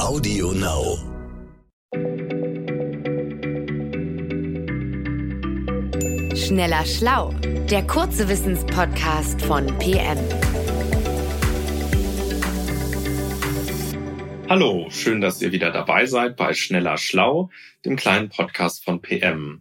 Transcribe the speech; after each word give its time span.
Audio 0.00 0.52
Now. 0.52 0.96
Schneller 6.34 6.86
Schlau, 6.86 7.34
der 7.70 7.86
kurze 7.86 8.26
Wissenspodcast 8.26 9.42
von 9.42 9.66
PM. 9.78 10.18
Hallo, 14.48 14.88
schön, 14.90 15.20
dass 15.20 15.42
ihr 15.42 15.52
wieder 15.52 15.70
dabei 15.70 16.06
seid 16.06 16.36
bei 16.36 16.54
Schneller 16.54 16.96
Schlau, 16.96 17.50
dem 17.84 17.96
kleinen 17.96 18.30
Podcast 18.30 18.82
von 18.82 19.02
PM. 19.02 19.60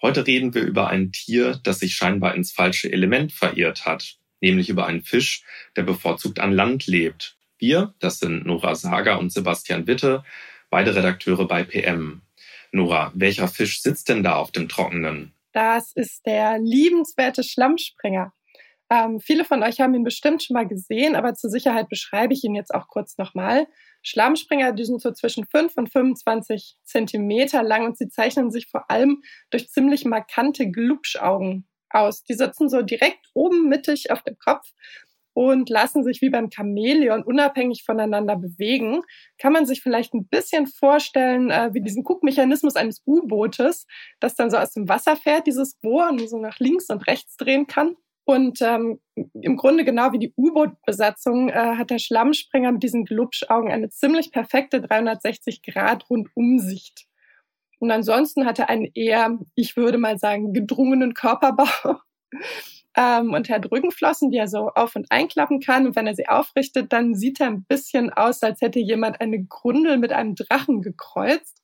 Heute 0.00 0.24
reden 0.24 0.54
wir 0.54 0.62
über 0.62 0.86
ein 0.88 1.10
Tier, 1.10 1.58
das 1.64 1.80
sich 1.80 1.94
scheinbar 1.94 2.36
ins 2.36 2.52
falsche 2.52 2.92
Element 2.92 3.32
verirrt 3.32 3.86
hat, 3.86 4.18
nämlich 4.40 4.68
über 4.68 4.86
einen 4.86 5.02
Fisch, 5.02 5.42
der 5.74 5.82
bevorzugt 5.82 6.38
an 6.38 6.52
Land 6.52 6.86
lebt. 6.86 7.39
Wir, 7.60 7.94
das 7.98 8.18
sind 8.18 8.46
Nora 8.46 8.74
Sager 8.74 9.18
und 9.18 9.30
Sebastian 9.32 9.86
Witte, 9.86 10.24
beide 10.70 10.96
Redakteure 10.96 11.46
bei 11.46 11.62
PM. 11.62 12.22
Nora, 12.72 13.12
welcher 13.14 13.48
Fisch 13.48 13.82
sitzt 13.82 14.08
denn 14.08 14.22
da 14.22 14.36
auf 14.36 14.50
dem 14.50 14.68
Trockenen? 14.68 15.34
Das 15.52 15.92
ist 15.92 16.24
der 16.24 16.58
liebenswerte 16.58 17.42
Schlammspringer. 17.42 18.32
Ähm, 18.88 19.20
viele 19.20 19.44
von 19.44 19.62
euch 19.62 19.80
haben 19.80 19.94
ihn 19.94 20.04
bestimmt 20.04 20.42
schon 20.42 20.54
mal 20.54 20.66
gesehen, 20.66 21.14
aber 21.14 21.34
zur 21.34 21.50
Sicherheit 21.50 21.88
beschreibe 21.88 22.32
ich 22.32 22.42
ihn 22.44 22.54
jetzt 22.54 22.74
auch 22.74 22.88
kurz 22.88 23.18
nochmal. 23.18 23.66
Schlammspringer, 24.02 24.72
die 24.72 24.84
sind 24.84 25.02
so 25.02 25.12
zwischen 25.12 25.44
5 25.44 25.76
und 25.76 25.92
25 25.92 26.78
Zentimeter 26.84 27.62
lang 27.62 27.84
und 27.84 27.98
sie 27.98 28.08
zeichnen 28.08 28.50
sich 28.50 28.68
vor 28.68 28.90
allem 28.90 29.22
durch 29.50 29.68
ziemlich 29.68 30.06
markante 30.06 30.70
Glubschaugen 30.70 31.68
aus. 31.90 32.24
Die 32.24 32.34
sitzen 32.34 32.68
so 32.68 32.82
direkt 32.82 33.26
oben 33.34 33.68
mittig 33.68 34.10
auf 34.10 34.22
dem 34.22 34.38
Kopf 34.38 34.72
und 35.32 35.68
lassen 35.68 36.04
sich 36.04 36.20
wie 36.20 36.30
beim 36.30 36.50
Chamäleon 36.50 37.22
unabhängig 37.22 37.84
voneinander 37.84 38.36
bewegen. 38.36 39.02
Kann 39.38 39.52
man 39.52 39.66
sich 39.66 39.82
vielleicht 39.82 40.14
ein 40.14 40.26
bisschen 40.26 40.66
vorstellen, 40.66 41.50
äh, 41.50 41.70
wie 41.72 41.80
diesen 41.80 42.04
Guckmechanismus 42.04 42.76
eines 42.76 43.02
U-Bootes, 43.06 43.86
das 44.18 44.34
dann 44.34 44.50
so 44.50 44.56
aus 44.56 44.72
dem 44.72 44.88
Wasser 44.88 45.16
fährt, 45.16 45.46
dieses 45.46 45.78
Rohr 45.84 46.08
und 46.10 46.28
so 46.28 46.38
nach 46.38 46.58
links 46.58 46.90
und 46.90 47.06
rechts 47.06 47.36
drehen 47.36 47.66
kann. 47.66 47.96
Und 48.24 48.60
ähm, 48.62 49.00
im 49.40 49.56
Grunde 49.56 49.84
genau 49.84 50.12
wie 50.12 50.18
die 50.18 50.32
U-Boot-Besatzung 50.36 51.48
äh, 51.48 51.76
hat 51.76 51.90
der 51.90 51.98
Schlammspringer 51.98 52.72
mit 52.72 52.82
diesen 52.82 53.04
Glubschaugen 53.04 53.72
eine 53.72 53.88
ziemlich 53.88 54.30
perfekte 54.30 54.78
360-Grad-Rundumsicht. 54.78 57.06
Und 57.80 57.90
ansonsten 57.90 58.46
hat 58.46 58.58
er 58.58 58.68
einen 58.68 58.90
eher, 58.94 59.38
ich 59.54 59.76
würde 59.76 59.98
mal 59.98 60.18
sagen, 60.18 60.52
gedrungenen 60.52 61.14
Körperbau 61.14 61.96
ähm, 62.96 63.32
und 63.34 63.48
hat 63.48 63.70
Rückenflossen, 63.70 64.30
die 64.30 64.38
er 64.38 64.48
so 64.48 64.68
auf- 64.70 64.96
und 64.96 65.10
einklappen 65.10 65.60
kann. 65.60 65.86
Und 65.86 65.96
wenn 65.96 66.06
er 66.06 66.14
sie 66.14 66.28
aufrichtet, 66.28 66.92
dann 66.92 67.14
sieht 67.14 67.40
er 67.40 67.48
ein 67.48 67.64
bisschen 67.64 68.12
aus, 68.12 68.42
als 68.42 68.60
hätte 68.60 68.80
jemand 68.80 69.20
eine 69.20 69.44
Grundel 69.44 69.98
mit 69.98 70.12
einem 70.12 70.34
Drachen 70.34 70.82
gekreuzt. 70.82 71.58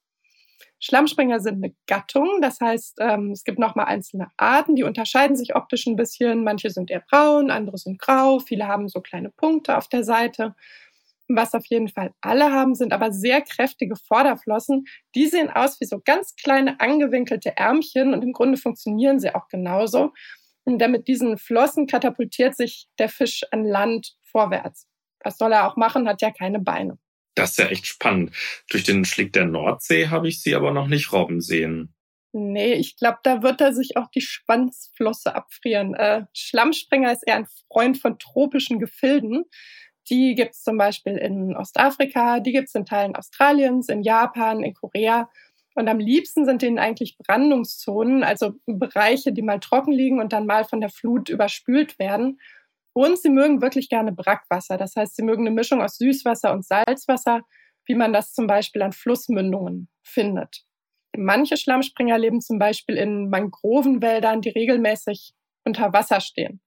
Schlammspringer 0.78 1.41
sind 1.41 1.64
eine 1.64 1.74
Gattung, 1.86 2.41
das 2.42 2.60
heißt, 2.60 2.98
ähm, 3.00 3.30
es 3.30 3.44
gibt 3.44 3.58
nochmal 3.58 3.86
einzelne 3.86 4.28
Arten, 4.36 4.77
die 4.77 4.84
unterscheiden 4.84 5.34
sich 5.34 5.56
optisch 5.56 5.86
ein 5.86 5.97
bisschen. 5.97 6.44
Manche 6.44 6.70
sind 6.70 6.91
eher 6.91 7.02
braun, 7.10 7.50
andere 7.50 7.78
sind 7.78 7.98
grau, 7.98 8.41
viele 8.41 8.69
haben 8.69 8.88
so 8.88 9.00
kleine 9.00 9.30
Punkte 9.30 9.77
auf 9.78 9.88
der 9.88 10.04
Seite. 10.04 10.54
Was 11.28 11.54
auf 11.54 11.66
jeden 11.66 11.88
Fall 11.88 12.12
alle 12.20 12.52
haben, 12.52 12.74
sind 12.74 12.92
aber 12.92 13.10
sehr 13.10 13.41
kräftige 13.41 13.97
Vorderflossen. 13.97 14.84
Die 15.14 15.27
sehen 15.27 15.50
aus 15.50 15.80
wie 15.80 15.86
so 15.86 16.00
ganz 16.04 16.36
kleine 16.36 16.78
angewinkelte 16.78 17.56
Ärmchen 17.56 18.12
und 18.14 18.22
im 18.22 18.32
Grunde 18.32 18.58
funktionieren 18.58 19.19
sie 19.19 19.34
auch 19.34 19.48
genauso. 19.48 20.12
Und 20.67 20.78
damit 20.81 21.06
diesen 21.09 21.39
Flossen 21.39 21.86
katapultiert 21.86 22.56
sich 22.56 22.89
der 22.98 23.09
Fisch 23.09 23.42
an 23.53 23.64
Land 23.64 24.17
vorwärts. 24.22 24.86
Was 25.22 25.39
soll 25.39 25.53
er 25.53 25.67
auch 25.67 25.77
machen, 25.77 26.09
hat 26.09 26.20
ja 26.22 26.31
keine 26.31 26.59
Beine. 26.59 26.98
Das 27.36 27.50
ist 27.50 27.59
ja 27.59 27.67
echt 27.67 27.86
spannend. 27.86 28.33
Durch 28.69 28.83
den 28.84 29.05
Schlick 29.05 29.33
der 29.33 29.44
Nordsee 29.44 30.09
habe 30.09 30.28
ich 30.28 30.42
sie 30.42 30.55
aber 30.55 30.72
noch 30.72 30.89
nicht 30.89 31.12
robben 31.12 31.41
sehen. 31.41 31.94
Nee, 32.33 32.75
ich 32.75 32.97
glaube, 32.97 33.19
da 33.22 33.42
wird 33.42 33.61
er 33.61 33.72
sich 33.72 33.97
auch 33.97 34.11
die 34.11 34.20
Schwanzflosse 34.20 35.34
abfrieren. 35.34 35.94
Äh, 35.94 36.25
Schlammspringer 36.34 37.12
ist 37.12 37.26
eher 37.26 37.37
ein 37.37 37.47
Freund 37.71 37.99
von 37.99 38.19
tropischen 38.19 38.78
Gefilden. 38.78 39.44
Die 40.10 40.34
gibt's 40.34 40.62
zum 40.62 40.76
Beispiel 40.76 41.16
in 41.16 41.56
Ostafrika, 41.56 42.41
die 42.41 42.53
gibt's 42.53 42.75
in 42.75 42.84
Teilen 42.84 43.16
Australiens, 43.16 43.88
in 43.88 44.03
Japan, 44.03 44.62
in 44.62 44.75
Korea. 44.75 45.31
Und 45.76 45.88
am 45.88 45.98
liebsten 45.98 46.47
sind 46.47 46.62
denen 46.62 46.78
eigentlich 46.78 47.19
Brandungszonen, 47.19 48.25
also 48.25 48.54
Bereiche, 48.66 49.32
die 49.32 49.42
mal 49.42 49.60
trocken 49.60 49.92
liegen 49.92 50.20
und 50.20 50.32
dann 50.32 50.47
mal 50.47 50.64
von 50.64 50.81
der 50.81 50.88
Flut 50.88 51.28
überspült 51.28 51.98
werden. 51.98 52.41
Und 52.94 53.19
sie 53.19 53.28
mögen 53.28 53.60
wirklich 53.60 53.91
gerne 53.91 54.10
Brackwasser. 54.10 54.78
Das 54.78 54.97
heißt, 54.97 55.16
sie 55.16 55.22
mögen 55.22 55.47
eine 55.47 55.54
Mischung 55.54 55.82
aus 55.82 55.98
Süßwasser 55.98 56.53
und 56.54 56.64
Salzwasser, 56.64 57.42
wie 57.84 57.94
man 57.94 58.14
das 58.14 58.32
zum 58.32 58.47
Beispiel 58.47 58.81
an 58.81 58.92
Flussmündungen 58.92 59.88
findet. 60.03 60.62
Manche 61.14 61.59
Schlammspringer 61.59 62.16
leben 62.16 62.41
zum 62.41 62.58
Beispiel 62.58 62.97
in 62.97 63.28
Mangrovenwäldern, 63.28 64.41
die 64.41 64.48
regelmäßig 64.48 65.34
unter 65.64 65.93
Wasser 65.93 66.20
stehen. 66.22 66.62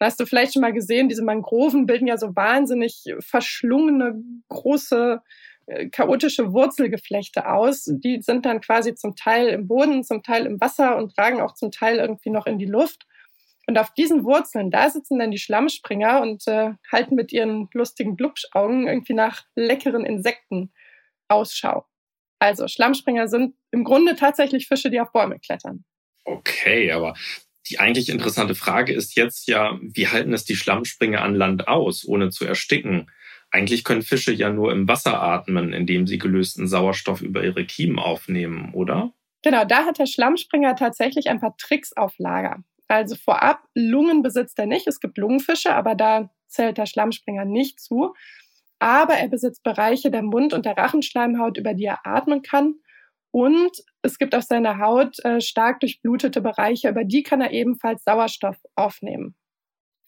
Hast 0.00 0.20
du 0.20 0.26
vielleicht 0.26 0.52
schon 0.52 0.62
mal 0.62 0.72
gesehen, 0.72 1.08
diese 1.08 1.24
Mangroven 1.24 1.86
bilden 1.86 2.06
ja 2.06 2.16
so 2.16 2.36
wahnsinnig 2.36 3.04
verschlungene, 3.18 4.22
große, 4.48 5.20
chaotische 5.90 6.52
Wurzelgeflechte 6.52 7.48
aus. 7.48 7.84
Die 7.86 8.20
sind 8.22 8.46
dann 8.46 8.60
quasi 8.60 8.94
zum 8.94 9.16
Teil 9.16 9.48
im 9.48 9.66
Boden, 9.66 10.04
zum 10.04 10.22
Teil 10.22 10.46
im 10.46 10.60
Wasser 10.60 10.96
und 10.96 11.14
tragen 11.14 11.40
auch 11.40 11.54
zum 11.54 11.70
Teil 11.70 11.98
irgendwie 11.98 12.30
noch 12.30 12.46
in 12.46 12.58
die 12.58 12.66
Luft. 12.66 13.06
Und 13.66 13.78
auf 13.78 13.92
diesen 13.94 14.22
Wurzeln, 14.24 14.70
da 14.70 14.88
sitzen 14.90 15.18
dann 15.18 15.32
die 15.32 15.38
Schlammspringer 15.38 16.20
und 16.22 16.46
äh, 16.46 16.74
halten 16.92 17.16
mit 17.16 17.32
ihren 17.32 17.68
lustigen 17.72 18.16
Glubschaugen 18.16 18.86
irgendwie 18.86 19.14
nach 19.14 19.42
leckeren 19.56 20.04
Insekten 20.04 20.72
Ausschau. 21.26 21.84
Also 22.38 22.68
Schlammspringer 22.68 23.26
sind 23.26 23.56
im 23.72 23.82
Grunde 23.82 24.14
tatsächlich 24.14 24.68
Fische, 24.68 24.90
die 24.90 25.00
auf 25.00 25.10
Bäume 25.10 25.40
klettern. 25.40 25.84
Okay, 26.24 26.92
aber 26.92 27.14
die 27.68 27.80
eigentlich 27.80 28.08
interessante 28.08 28.54
Frage 28.54 28.92
ist 28.92 29.16
jetzt 29.16 29.48
ja, 29.48 29.78
wie 29.80 30.06
halten 30.06 30.32
es 30.32 30.44
die 30.44 30.54
Schlammspringer 30.54 31.22
an 31.22 31.34
Land 31.34 31.66
aus, 31.66 32.06
ohne 32.06 32.30
zu 32.30 32.44
ersticken? 32.44 33.10
Eigentlich 33.56 33.84
können 33.84 34.02
Fische 34.02 34.32
ja 34.32 34.50
nur 34.50 34.70
im 34.70 34.86
Wasser 34.86 35.22
atmen, 35.22 35.72
indem 35.72 36.06
sie 36.06 36.18
gelösten 36.18 36.66
Sauerstoff 36.66 37.22
über 37.22 37.42
ihre 37.42 37.64
Kiemen 37.64 37.98
aufnehmen, 37.98 38.74
oder? 38.74 39.14
Genau, 39.42 39.64
da 39.64 39.86
hat 39.86 39.98
der 39.98 40.04
Schlammspringer 40.04 40.76
tatsächlich 40.76 41.30
ein 41.30 41.40
paar 41.40 41.56
Tricks 41.56 41.94
auf 41.94 42.12
Lager. 42.18 42.62
Also 42.86 43.16
vorab, 43.16 43.62
Lungen 43.74 44.22
besitzt 44.22 44.58
er 44.58 44.66
nicht. 44.66 44.86
Es 44.86 45.00
gibt 45.00 45.16
Lungenfische, 45.16 45.74
aber 45.74 45.94
da 45.94 46.28
zählt 46.48 46.76
der 46.76 46.84
Schlammspringer 46.84 47.46
nicht 47.46 47.80
zu. 47.80 48.12
Aber 48.78 49.14
er 49.14 49.28
besitzt 49.28 49.62
Bereiche 49.62 50.10
der 50.10 50.22
Mund- 50.22 50.52
und 50.52 50.66
der 50.66 50.76
Rachenschleimhaut, 50.76 51.56
über 51.56 51.72
die 51.72 51.86
er 51.86 52.06
atmen 52.06 52.42
kann. 52.42 52.74
Und 53.30 53.70
es 54.02 54.18
gibt 54.18 54.34
auf 54.34 54.44
seiner 54.44 54.78
Haut 54.80 55.18
äh, 55.24 55.40
stark 55.40 55.80
durchblutete 55.80 56.42
Bereiche, 56.42 56.90
über 56.90 57.04
die 57.04 57.22
kann 57.22 57.40
er 57.40 57.52
ebenfalls 57.52 58.04
Sauerstoff 58.04 58.58
aufnehmen. 58.74 59.34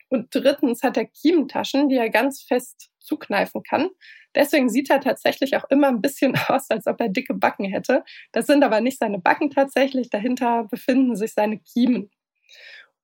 Und 0.08 0.34
drittens 0.34 0.82
hat 0.82 0.96
er 0.96 1.04
Kiementaschen, 1.04 1.88
die 1.88 1.96
er 1.96 2.10
ganz 2.10 2.42
fest 2.42 2.90
zukneifen 2.98 3.62
kann. 3.62 3.90
Deswegen 4.34 4.68
sieht 4.68 4.90
er 4.90 5.00
tatsächlich 5.00 5.56
auch 5.56 5.64
immer 5.70 5.88
ein 5.88 6.00
bisschen 6.00 6.36
aus, 6.48 6.70
als 6.70 6.86
ob 6.86 7.00
er 7.00 7.08
dicke 7.08 7.34
Backen 7.34 7.66
hätte. 7.66 8.04
Das 8.32 8.46
sind 8.46 8.62
aber 8.62 8.80
nicht 8.80 8.98
seine 8.98 9.18
Backen 9.18 9.50
tatsächlich. 9.50 10.10
Dahinter 10.10 10.64
befinden 10.64 11.16
sich 11.16 11.34
seine 11.34 11.58
Kiemen. 11.58 12.10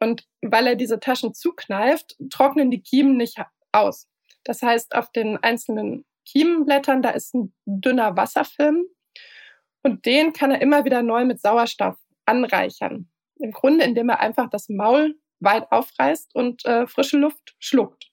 Und 0.01 0.27
weil 0.43 0.67
er 0.67 0.77
diese 0.77 1.01
Taschen 1.01 1.35
zukneift, 1.35 2.17
trocknen 2.31 2.71
die 2.71 2.83
Kiemen 2.83 3.17
nicht 3.17 3.39
aus. 3.73 4.09
Das 4.45 4.63
heißt, 4.63 4.95
auf 4.95 5.11
den 5.13 5.39
einzelnen 5.39 6.05
Kiemenblättern, 6.27 7.03
da 7.03 7.11
ist 7.11 7.35
ein 7.35 7.55
dünner 7.65 8.17
Wasserfilm 8.17 8.85
und 9.83 10.07
den 10.07 10.33
kann 10.33 10.51
er 10.51 10.61
immer 10.61 10.85
wieder 10.85 11.03
neu 11.03 11.25
mit 11.25 11.41
Sauerstoff 11.41 11.97
anreichern. 12.27 13.09
Im 13.37 13.53
Grunde, 13.53 13.85
indem 13.85 14.09
er 14.09 14.21
einfach 14.21 14.49
das 14.49 14.69
Maul 14.69 15.19
weit 15.45 15.71
aufreißt 15.71 16.35
und 16.35 16.65
äh, 16.65 16.87
frische 16.87 17.19
Luft 17.19 17.55
schluckt. 17.59 18.11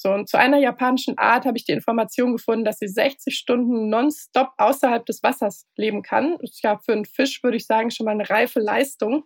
So, 0.00 0.12
und 0.12 0.28
zu 0.28 0.38
einer 0.38 0.58
japanischen 0.58 1.18
Art 1.18 1.44
habe 1.44 1.58
ich 1.58 1.64
die 1.64 1.72
Information 1.72 2.32
gefunden, 2.32 2.64
dass 2.64 2.78
sie 2.78 2.86
60 2.86 3.36
Stunden 3.36 3.88
nonstop 3.88 4.50
außerhalb 4.56 5.04
des 5.04 5.24
Wassers 5.24 5.66
leben 5.76 6.02
kann. 6.02 6.38
Das 6.40 6.52
ist 6.52 6.62
ja 6.62 6.78
für 6.78 6.92
einen 6.92 7.04
Fisch, 7.04 7.42
würde 7.42 7.56
ich 7.56 7.66
sagen, 7.66 7.90
schon 7.90 8.06
mal 8.06 8.12
eine 8.12 8.30
reife 8.30 8.60
Leistung. 8.60 9.24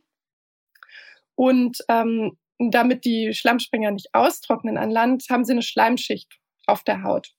Und 1.34 1.78
ähm, 1.88 2.38
damit 2.58 3.04
die 3.04 3.34
Schlammspringer 3.34 3.90
nicht 3.90 4.08
austrocknen 4.14 4.78
an 4.78 4.90
Land, 4.90 5.24
haben 5.28 5.44
sie 5.44 5.52
eine 5.52 5.62
Schleimschicht 5.62 6.32
auf 6.66 6.82
der 6.84 7.02
Haut. 7.02 7.34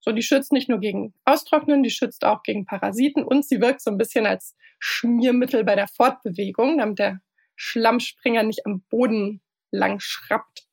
So, 0.00 0.12
die 0.12 0.22
schützt 0.22 0.52
nicht 0.52 0.68
nur 0.68 0.80
gegen 0.80 1.14
Austrocknen, 1.24 1.82
die 1.82 1.90
schützt 1.90 2.26
auch 2.26 2.42
gegen 2.42 2.66
Parasiten 2.66 3.24
und 3.24 3.46
sie 3.46 3.62
wirkt 3.62 3.80
so 3.80 3.90
ein 3.90 3.96
bisschen 3.96 4.26
als 4.26 4.54
Schmiermittel 4.78 5.64
bei 5.64 5.74
der 5.74 5.88
Fortbewegung, 5.88 6.76
damit 6.76 6.98
der 6.98 7.20
Schlammspringer 7.56 8.42
nicht 8.42 8.66
am 8.66 8.82
Boden 8.90 9.40
lang 9.70 10.00
schrappt. 10.00 10.66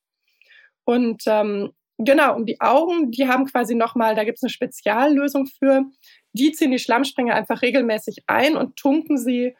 Und 0.84 1.22
ähm, 1.26 1.72
genau, 1.98 2.36
um 2.36 2.46
die 2.46 2.60
Augen, 2.60 3.10
die 3.10 3.28
haben 3.28 3.46
quasi 3.46 3.74
nochmal, 3.74 4.14
da 4.14 4.24
gibt's 4.24 4.42
eine 4.42 4.50
Speziallösung 4.50 5.46
für. 5.46 5.84
Die 6.32 6.52
ziehen 6.52 6.70
die 6.70 6.78
Schlammspringer 6.78 7.34
einfach 7.34 7.62
regelmäßig 7.62 8.24
ein 8.26 8.56
und 8.56 8.76
tunken 8.76 9.18
sie 9.18 9.54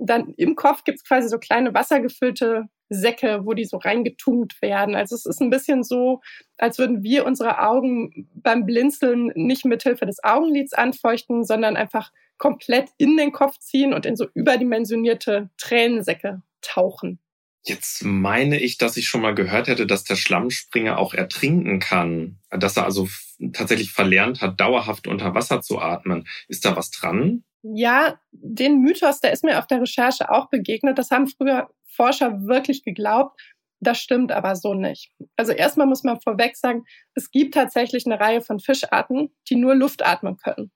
dann 0.00 0.34
im 0.36 0.56
Kopf 0.56 0.84
gibt's 0.84 1.04
quasi 1.04 1.28
so 1.28 1.38
kleine 1.38 1.74
wassergefüllte 1.74 2.68
Säcke, 2.88 3.44
wo 3.44 3.52
die 3.52 3.66
so 3.66 3.76
reingetunkt 3.76 4.60
werden. 4.62 4.96
Also 4.96 5.14
es 5.14 5.26
ist 5.26 5.40
ein 5.40 5.50
bisschen 5.50 5.84
so, 5.84 6.20
als 6.58 6.78
würden 6.78 7.02
wir 7.02 7.24
unsere 7.26 7.60
Augen 7.60 8.28
beim 8.34 8.66
Blinzeln 8.66 9.30
nicht 9.34 9.64
mit 9.64 9.82
Hilfe 9.82 10.06
des 10.06 10.24
Augenlids 10.24 10.72
anfeuchten, 10.72 11.44
sondern 11.44 11.76
einfach 11.76 12.10
komplett 12.40 12.88
in 12.98 13.16
den 13.16 13.30
Kopf 13.30 13.58
ziehen 13.58 13.94
und 13.94 14.06
in 14.06 14.16
so 14.16 14.26
überdimensionierte 14.34 15.50
Tränensäcke 15.58 16.42
tauchen. 16.62 17.20
Jetzt 17.62 18.02
meine 18.02 18.58
ich, 18.58 18.78
dass 18.78 18.96
ich 18.96 19.06
schon 19.06 19.20
mal 19.20 19.34
gehört 19.34 19.68
hätte, 19.68 19.86
dass 19.86 20.04
der 20.04 20.16
Schlammspringer 20.16 20.98
auch 20.98 21.12
ertrinken 21.12 21.78
kann, 21.78 22.38
dass 22.48 22.78
er 22.78 22.86
also 22.86 23.06
tatsächlich 23.52 23.92
verlernt 23.92 24.40
hat, 24.40 24.58
dauerhaft 24.58 25.06
unter 25.06 25.34
Wasser 25.34 25.60
zu 25.60 25.78
atmen. 25.78 26.26
Ist 26.48 26.64
da 26.64 26.74
was 26.74 26.90
dran? 26.90 27.44
Ja, 27.62 28.18
den 28.32 28.80
Mythos, 28.80 29.20
der 29.20 29.32
ist 29.32 29.44
mir 29.44 29.58
auf 29.58 29.66
der 29.66 29.82
Recherche 29.82 30.30
auch 30.30 30.48
begegnet. 30.48 30.98
Das 30.98 31.10
haben 31.10 31.26
früher 31.26 31.68
Forscher 31.94 32.46
wirklich 32.46 32.82
geglaubt. 32.82 33.38
Das 33.80 33.98
stimmt 34.00 34.32
aber 34.32 34.56
so 34.56 34.72
nicht. 34.72 35.12
Also 35.36 35.52
erstmal 35.52 35.86
muss 35.86 36.02
man 36.02 36.20
vorweg 36.20 36.56
sagen, 36.56 36.84
es 37.14 37.30
gibt 37.30 37.52
tatsächlich 37.52 38.06
eine 38.06 38.18
Reihe 38.18 38.40
von 38.40 38.60
Fischarten, 38.60 39.30
die 39.50 39.56
nur 39.56 39.74
Luft 39.74 40.04
atmen 40.04 40.38
können. 40.38 40.70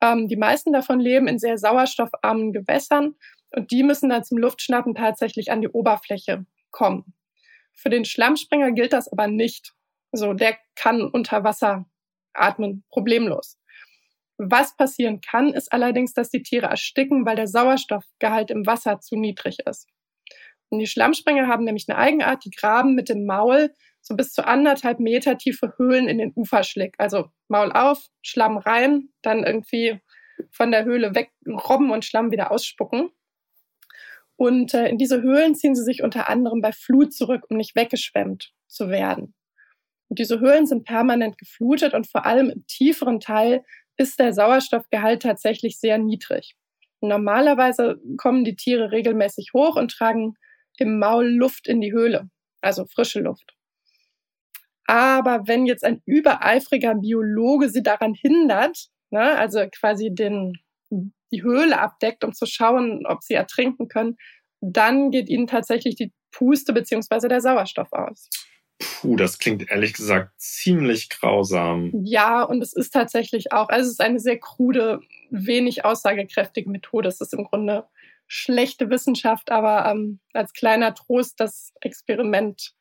Ähm, 0.00 0.28
die 0.28 0.36
meisten 0.36 0.72
davon 0.72 1.00
leben 1.00 1.28
in 1.28 1.38
sehr 1.38 1.58
sauerstoffarmen 1.58 2.52
Gewässern 2.52 3.16
und 3.50 3.70
die 3.70 3.82
müssen 3.82 4.10
dann 4.10 4.24
zum 4.24 4.38
Luftschnappen 4.38 4.94
tatsächlich 4.94 5.50
an 5.50 5.60
die 5.60 5.68
Oberfläche 5.68 6.46
kommen. 6.70 7.14
Für 7.72 7.90
den 7.90 8.04
Schlammspringer 8.04 8.72
gilt 8.72 8.92
das 8.92 9.10
aber 9.10 9.28
nicht. 9.28 9.72
So, 10.12 10.32
der 10.34 10.56
kann 10.74 11.02
unter 11.02 11.44
Wasser 11.44 11.86
atmen, 12.32 12.84
problemlos. 12.90 13.58
Was 14.36 14.76
passieren 14.76 15.20
kann, 15.20 15.52
ist 15.52 15.72
allerdings, 15.72 16.12
dass 16.12 16.30
die 16.30 16.42
Tiere 16.42 16.66
ersticken, 16.66 17.26
weil 17.26 17.36
der 17.36 17.48
Sauerstoffgehalt 17.48 18.50
im 18.50 18.66
Wasser 18.66 19.00
zu 19.00 19.16
niedrig 19.16 19.58
ist. 19.66 19.88
Und 20.68 20.78
die 20.78 20.86
Schlammspringer 20.86 21.48
haben 21.48 21.64
nämlich 21.64 21.88
eine 21.88 21.98
Eigenart, 21.98 22.44
die 22.44 22.50
graben 22.50 22.94
mit 22.94 23.08
dem 23.08 23.26
Maul 23.26 23.74
so 24.08 24.16
bis 24.16 24.32
zu 24.32 24.46
anderthalb 24.46 25.00
Meter 25.00 25.36
tiefe 25.36 25.74
Höhlen 25.76 26.08
in 26.08 26.16
den 26.18 26.32
Uferschlick. 26.34 26.94
Also 26.96 27.26
Maul 27.48 27.70
auf, 27.72 28.06
Schlamm 28.22 28.56
rein, 28.56 29.10
dann 29.20 29.44
irgendwie 29.44 30.00
von 30.50 30.70
der 30.70 30.84
Höhle 30.84 31.14
weg 31.14 31.30
robben 31.46 31.90
und 31.90 32.06
Schlamm 32.06 32.32
wieder 32.32 32.50
ausspucken. 32.50 33.10
Und 34.36 34.72
äh, 34.72 34.88
in 34.88 34.96
diese 34.96 35.20
Höhlen 35.20 35.54
ziehen 35.54 35.74
sie 35.74 35.84
sich 35.84 36.02
unter 36.02 36.28
anderem 36.28 36.62
bei 36.62 36.72
Flut 36.72 37.12
zurück, 37.12 37.44
um 37.50 37.58
nicht 37.58 37.76
weggeschwemmt 37.76 38.52
zu 38.66 38.88
werden. 38.88 39.34
Und 40.08 40.18
diese 40.18 40.40
Höhlen 40.40 40.66
sind 40.66 40.84
permanent 40.84 41.36
geflutet 41.36 41.92
und 41.92 42.10
vor 42.10 42.24
allem 42.24 42.48
im 42.48 42.66
tieferen 42.66 43.20
Teil 43.20 43.62
ist 43.98 44.18
der 44.18 44.32
Sauerstoffgehalt 44.32 45.22
tatsächlich 45.22 45.78
sehr 45.78 45.98
niedrig. 45.98 46.54
Normalerweise 47.02 48.00
kommen 48.16 48.44
die 48.44 48.56
Tiere 48.56 48.90
regelmäßig 48.90 49.50
hoch 49.54 49.76
und 49.76 49.90
tragen 49.90 50.34
im 50.78 50.98
Maul 50.98 51.28
Luft 51.28 51.68
in 51.68 51.82
die 51.82 51.92
Höhle, 51.92 52.30
also 52.62 52.86
frische 52.86 53.20
Luft. 53.20 53.57
Aber 54.88 55.46
wenn 55.46 55.66
jetzt 55.66 55.84
ein 55.84 56.00
übereifriger 56.06 56.94
Biologe 56.94 57.68
sie 57.68 57.82
daran 57.82 58.14
hindert, 58.14 58.86
ne, 59.10 59.36
also 59.36 59.60
quasi 59.68 60.14
den, 60.14 60.54
die 60.90 61.42
Höhle 61.42 61.78
abdeckt, 61.78 62.24
um 62.24 62.32
zu 62.32 62.46
schauen, 62.46 63.04
ob 63.06 63.22
sie 63.22 63.34
ertrinken 63.34 63.88
können, 63.88 64.16
dann 64.62 65.10
geht 65.10 65.28
ihnen 65.28 65.46
tatsächlich 65.46 65.96
die 65.96 66.10
Puste 66.32 66.72
beziehungsweise 66.72 67.28
der 67.28 67.42
Sauerstoff 67.42 67.92
aus. 67.92 68.30
Puh, 68.78 69.16
das 69.16 69.38
klingt 69.38 69.70
ehrlich 69.70 69.92
gesagt 69.92 70.32
ziemlich 70.40 71.10
grausam. 71.10 71.92
Ja, 72.04 72.42
und 72.42 72.62
es 72.62 72.72
ist 72.72 72.94
tatsächlich 72.94 73.52
auch, 73.52 73.68
also 73.68 73.86
es 73.86 73.92
ist 73.92 74.00
eine 74.00 74.20
sehr 74.20 74.38
krude, 74.38 75.00
wenig 75.28 75.84
aussagekräftige 75.84 76.70
Methode. 76.70 77.10
Es 77.10 77.20
ist 77.20 77.34
im 77.34 77.44
Grunde 77.44 77.84
schlechte 78.26 78.88
Wissenschaft, 78.88 79.50
aber 79.50 79.90
ähm, 79.90 80.20
als 80.32 80.54
kleiner 80.54 80.94
Trost, 80.94 81.40
das 81.40 81.72
Experiment 81.82 82.72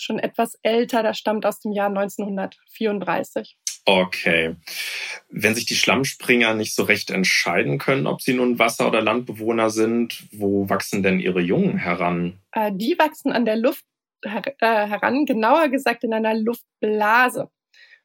schon 0.00 0.18
etwas 0.18 0.58
älter, 0.62 1.02
das 1.02 1.18
stammt 1.18 1.46
aus 1.46 1.60
dem 1.60 1.72
Jahr 1.72 1.88
1934. 1.88 3.56
Okay. 3.84 4.56
Wenn 5.30 5.54
sich 5.54 5.64
die 5.64 5.76
Schlammspringer 5.76 6.54
nicht 6.54 6.74
so 6.74 6.82
recht 6.82 7.10
entscheiden 7.10 7.78
können, 7.78 8.08
ob 8.08 8.20
sie 8.20 8.34
nun 8.34 8.58
Wasser- 8.58 8.88
oder 8.88 9.00
Landbewohner 9.00 9.70
sind, 9.70 10.24
wo 10.32 10.68
wachsen 10.68 11.04
denn 11.04 11.20
ihre 11.20 11.40
Jungen 11.40 11.78
heran? 11.78 12.40
Äh, 12.52 12.72
die 12.74 12.98
wachsen 12.98 13.30
an 13.30 13.44
der 13.44 13.56
Luft 13.56 13.84
her 14.24 14.42
äh, 14.58 14.88
heran, 14.88 15.24
genauer 15.24 15.68
gesagt 15.68 16.02
in 16.02 16.12
einer 16.12 16.34
Luftblase. 16.34 17.48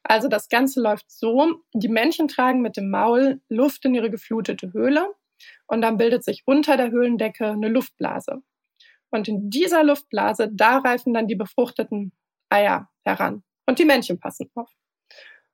Also 0.04 0.28
das 0.28 0.48
Ganze 0.48 0.80
läuft 0.80 1.10
so, 1.10 1.62
die 1.74 1.88
Männchen 1.88 2.28
tragen 2.28 2.60
mit 2.60 2.76
dem 2.76 2.90
Maul 2.90 3.40
Luft 3.48 3.84
in 3.84 3.94
ihre 3.94 4.10
geflutete 4.10 4.72
Höhle 4.72 5.12
und 5.66 5.82
dann 5.82 5.96
bildet 5.96 6.24
sich 6.24 6.42
unter 6.44 6.76
der 6.76 6.90
Höhlendecke 6.90 7.50
eine 7.50 7.68
Luftblase. 7.68 8.42
Und 9.12 9.28
in 9.28 9.50
dieser 9.50 9.84
Luftblase, 9.84 10.48
da 10.52 10.78
reifen 10.78 11.14
dann 11.14 11.28
die 11.28 11.36
befruchteten 11.36 12.12
Eier 12.48 12.88
heran. 13.04 13.44
Und 13.66 13.78
die 13.78 13.84
Männchen 13.84 14.18
passen 14.18 14.50
auf. 14.54 14.70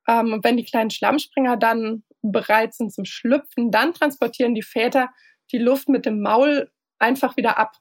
Ähm, 0.08 0.32
und 0.32 0.44
wenn 0.44 0.56
die 0.56 0.64
kleinen 0.64 0.90
Schlammspringer 0.90 1.56
dann 1.56 2.04
bereit 2.22 2.74
sind 2.74 2.92
zum 2.92 3.04
Schlüpfen, 3.04 3.70
dann 3.70 3.92
transportieren 3.92 4.54
die 4.54 4.62
Väter 4.62 5.10
die 5.52 5.58
Luft 5.58 5.88
mit 5.88 6.06
dem 6.06 6.20
Maul 6.20 6.70
einfach 6.98 7.36
wieder 7.36 7.58
ab 7.58 7.76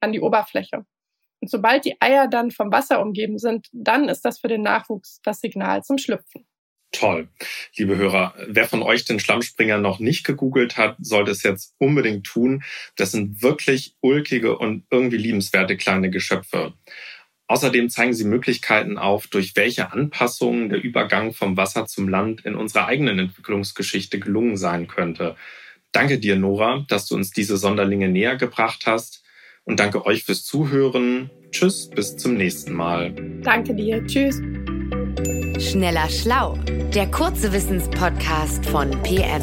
an 0.00 0.12
die 0.12 0.20
Oberfläche. 0.20 0.84
Und 1.40 1.50
sobald 1.50 1.84
die 1.84 2.00
Eier 2.00 2.28
dann 2.28 2.50
vom 2.50 2.70
Wasser 2.70 3.00
umgeben 3.00 3.38
sind, 3.38 3.68
dann 3.72 4.08
ist 4.08 4.24
das 4.24 4.38
für 4.38 4.48
den 4.48 4.62
Nachwuchs 4.62 5.20
das 5.22 5.40
Signal 5.40 5.82
zum 5.82 5.98
Schlüpfen. 5.98 6.46
Toll. 6.92 7.28
Liebe 7.76 7.96
Hörer, 7.96 8.34
wer 8.46 8.68
von 8.68 8.82
euch 8.82 9.04
den 9.04 9.18
Schlammspringer 9.18 9.78
noch 9.78 9.98
nicht 9.98 10.24
gegoogelt 10.24 10.76
hat, 10.76 10.96
sollte 11.00 11.30
es 11.30 11.42
jetzt 11.42 11.74
unbedingt 11.78 12.24
tun. 12.24 12.62
Das 12.96 13.12
sind 13.12 13.42
wirklich 13.42 13.96
ulkige 14.00 14.58
und 14.58 14.84
irgendwie 14.90 15.16
liebenswerte 15.16 15.76
kleine 15.76 16.10
Geschöpfe. 16.10 16.74
Außerdem 17.48 17.90
zeigen 17.90 18.14
sie 18.14 18.24
Möglichkeiten 18.24 18.98
auf, 18.98 19.26
durch 19.26 19.56
welche 19.56 19.92
Anpassungen 19.92 20.68
der 20.68 20.82
Übergang 20.82 21.32
vom 21.32 21.56
Wasser 21.56 21.86
zum 21.86 22.08
Land 22.08 22.44
in 22.44 22.54
unserer 22.54 22.86
eigenen 22.86 23.18
Entwicklungsgeschichte 23.18 24.18
gelungen 24.18 24.56
sein 24.56 24.86
könnte. 24.86 25.36
Danke 25.92 26.18
dir, 26.18 26.36
Nora, 26.36 26.84
dass 26.88 27.06
du 27.06 27.14
uns 27.14 27.30
diese 27.30 27.56
Sonderlinge 27.56 28.08
näher 28.08 28.36
gebracht 28.36 28.84
hast. 28.86 29.22
Und 29.64 29.80
danke 29.80 30.06
euch 30.06 30.24
fürs 30.24 30.44
Zuhören. 30.44 31.30
Tschüss, 31.50 31.88
bis 31.90 32.16
zum 32.16 32.34
nächsten 32.34 32.72
Mal. 32.72 33.14
Danke 33.42 33.74
dir. 33.74 34.04
Tschüss. 34.06 34.40
Schneller 35.72 36.10
Schlau, 36.10 36.58
der 36.94 37.10
kurze 37.10 37.50
Wissenspodcast 37.50 38.66
von 38.66 38.90
PM. 39.02 39.40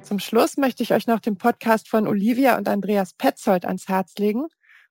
Zum 0.00 0.20
Schluss 0.20 0.56
möchte 0.56 0.82
ich 0.82 0.94
euch 0.94 1.06
noch 1.06 1.20
den 1.20 1.36
Podcast 1.36 1.86
von 1.86 2.08
Olivia 2.08 2.56
und 2.56 2.66
Andreas 2.66 3.12
Petzold 3.12 3.66
ans 3.66 3.88
Herz 3.88 4.14
legen. 4.16 4.46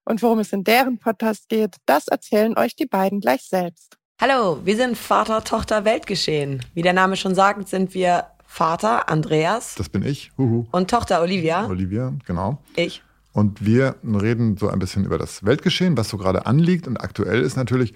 Und 0.05 0.21
worum 0.21 0.37
es 0.37 0.53
in 0.53 0.63
deren 0.63 0.99
Podcast 0.99 1.49
geht, 1.49 1.77
das 1.87 2.07
erzählen 2.07 2.55
euch 2.55 2.75
die 2.75 2.85
beiden 2.85 3.19
gleich 3.19 3.41
selbst. 3.41 3.97
Hallo, 4.21 4.59
wir 4.63 4.75
sind 4.75 4.95
Vater, 4.95 5.43
Tochter, 5.43 5.85
Weltgeschehen. 5.85 6.63
Wie 6.75 6.83
der 6.83 6.93
Name 6.93 7.15
schon 7.15 7.33
sagt, 7.33 7.67
sind 7.67 7.95
wir 7.95 8.27
Vater 8.45 9.09
Andreas. 9.09 9.73
Das 9.73 9.89
bin 9.89 10.05
ich. 10.05 10.31
Huhu. 10.37 10.67
Und 10.71 10.91
Tochter 10.91 11.19
Olivia. 11.23 11.65
Olivia, 11.65 12.13
genau. 12.27 12.59
Ich. 12.75 13.01
Und 13.37 13.63
wir 13.63 13.97
reden 14.03 14.57
so 14.57 14.67
ein 14.67 14.79
bisschen 14.79 15.05
über 15.05 15.19
das 15.19 15.45
Weltgeschehen, 15.45 15.95
was 15.95 16.09
so 16.09 16.17
gerade 16.17 16.47
anliegt 16.47 16.87
und 16.87 16.97
aktuell 16.97 17.41
ist 17.41 17.55
natürlich. 17.55 17.93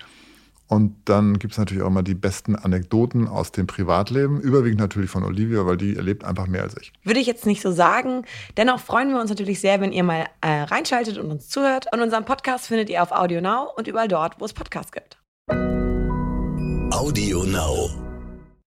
Und 0.68 0.96
dann 1.06 1.40
gibt 1.40 1.54
es 1.54 1.58
natürlich 1.58 1.82
auch 1.82 1.88
immer 1.88 2.04
die 2.04 2.14
besten 2.14 2.56
Anekdoten 2.56 3.28
aus 3.28 3.52
dem 3.52 3.66
Privatleben, 3.66 4.40
überwiegend 4.40 4.80
natürlich 4.80 5.10
von 5.10 5.24
Olivia, 5.24 5.66
weil 5.66 5.78
die 5.78 5.96
erlebt 5.96 6.26
einfach 6.26 6.46
mehr 6.46 6.62
als 6.62 6.76
ich. 6.80 6.94
Würde 7.04 7.20
ich 7.20 7.26
jetzt 7.26 7.48
nicht 7.48 7.64
so 7.64 7.72
sagen. 7.72 8.24
Dennoch 8.56 8.80
freuen 8.80 9.10
wir 9.10 9.20
uns 9.20 9.32
natürlich 9.32 9.60
sehr, 9.60 9.82
wenn 9.82 9.94
ihr 9.94 10.04
mal 10.04 10.28
äh, 10.42 10.62
reinschaltet 10.62 11.18
und 11.18 11.32
uns 11.32 11.50
zuhört. 11.50 11.88
Und 11.92 12.02
unseren 12.02 12.24
Podcast 12.24 12.68
findet 12.68 12.92
ihr 12.92 13.02
auf 13.02 13.12
Audio 13.12 13.42
Now 13.42 13.68
und 13.76 13.88
überall 13.88 14.08
dort, 14.08 14.40
wo 14.40 14.46
es 14.46 14.54
Podcasts 14.54 14.92
gibt. 14.92 15.18
Audio 16.94 17.46
Now. 17.46 18.11